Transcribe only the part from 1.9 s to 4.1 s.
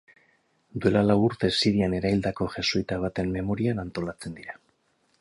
eraildako jesuita baten memorian